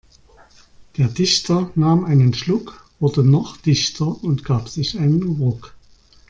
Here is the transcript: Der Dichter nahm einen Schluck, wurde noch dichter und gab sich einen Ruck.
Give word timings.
Der 0.97 1.09
Dichter 1.09 1.69
nahm 1.75 2.05
einen 2.05 2.33
Schluck, 2.33 2.89
wurde 2.99 3.23
noch 3.23 3.57
dichter 3.57 4.07
und 4.23 4.43
gab 4.43 4.67
sich 4.67 4.97
einen 4.97 5.21
Ruck. 5.37 5.75